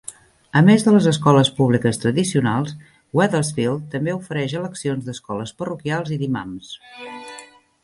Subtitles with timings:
[0.59, 2.73] A més de les escoles públiques tradicionals,
[3.21, 6.75] Wethersfield també ofereix eleccions d'escoles parroquials i d'imants.